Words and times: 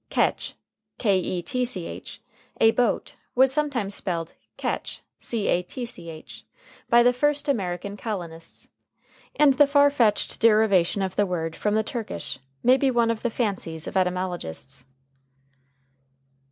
Ketch, 0.09 0.55
a 1.05 2.71
boat, 2.75 3.15
was 3.35 3.53
sometimes 3.53 3.93
spelled 3.93 4.33
catch 4.57 5.03
by 6.89 7.03
the 7.03 7.13
first 7.13 7.47
American 7.47 7.95
colonists, 7.97 8.69
and 9.35 9.53
the 9.53 9.67
far 9.67 9.91
fetched 9.91 10.39
derivation 10.39 11.03
of 11.03 11.15
the 11.15 11.27
word 11.27 11.55
from 11.55 11.75
the 11.75 11.83
Turkish 11.83 12.39
may 12.63 12.77
be 12.77 12.89
one 12.89 13.11
of 13.11 13.21
the 13.21 13.29
fancies 13.29 13.85
of 13.85 13.95
etymologists. 13.95 14.85